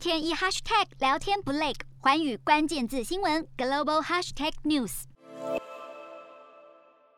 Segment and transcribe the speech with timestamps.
[0.00, 5.02] 天一 hashtag 聊天不累，环宇关键字新闻 global hashtag news。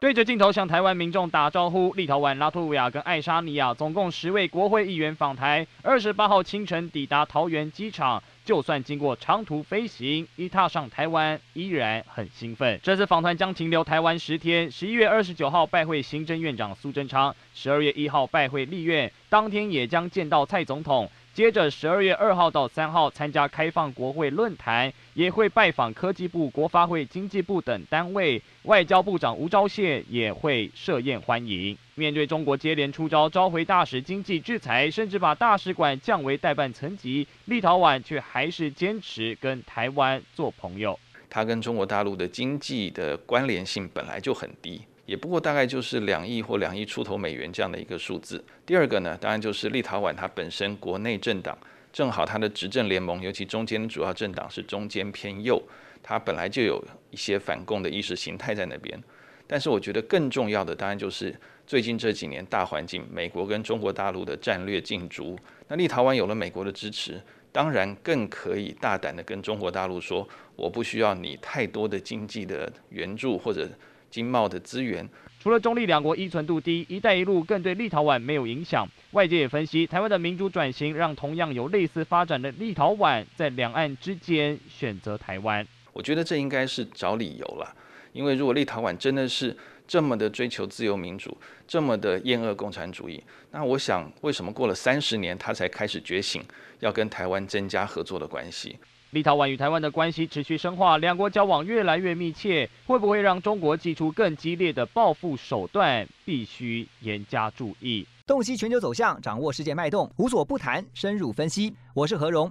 [0.01, 8.21] 对着镜头向台湾民众打招呼，立陶宛、拉脱维亚跟爱沙尼亚总共十位国会议员访台，二十八号清晨抵达桃园机场。
[8.45, 12.81] 就算经过长途飞行，一踏上台湾依然很兴奋。
[12.83, 21.09] 这次访团将停留台湾十天，十一月二十九号拜会行政院长苏贞昌，十二月一号拜会立院，当天也将见到蔡总统。
[21.35, 28.41] 接着，十二月二号到三号参加开放国会论坛，也会拜访科技部、国发会、经济部等单位。
[28.65, 31.77] 外交部长吴钊燮也会设宴欢迎。
[31.95, 41.01] 面对中国接连出招，召回大使、经济制裁，甚至把大使馆降为代办层级，立陶宛却还是坚持跟台湾做朋友。
[41.31, 44.83] 它跟中国大陆的经济的关联性本来就很低。
[45.05, 48.43] 也不过大概就是两亿或两亿出头美元这样的一个数字。
[48.65, 51.59] 第二个呢，当然就是立陶宛它本身国内政党
[51.93, 55.61] 正好它的执政联盟，尤其中间主要政党是中间偏右，
[56.03, 59.03] 它本来就有一些反共的意识形态在那边。
[59.47, 61.35] 但是我觉得更重要的，当然就是
[61.67, 65.37] 最近这几年大环境，美国跟中国大陆的战略竞逐。
[65.67, 73.69] 那立陶宛有了美国的支持，当然更可以大胆的跟中国大陆说，我不需要你太多的经济的援助或者。
[74.13, 75.09] 经贸的资源，
[75.41, 78.87] 除了中立两国依存度低，“一带一路”更对立陶宛没有影响。
[79.13, 85.67] 外界也分析，台湾的民主转型让同样有类似发展的立陶宛在两岸之间选择台湾。
[85.95, 87.75] 我觉得这应该是找理由了，
[88.13, 96.43] 因为如果立陶宛真的是这么的追求自由民主，这么的厌恶共产主义，那我想为什么过了三十年他才开始觉醒，
[96.81, 98.79] 要跟台湾增加合作的关系？
[99.11, 106.09] 立陶宛与台湾的关系持续深化，两国交往越来越密切，会不会让中国祭出更激烈的报复手段？
[106.25, 108.07] 必须严加注意。
[108.27, 111.75] 洞悉全球走向，掌握世界脉动，无所不谈，深入分析。
[111.93, 112.51] 我是何荣，